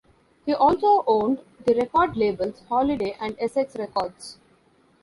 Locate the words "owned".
1.05-1.41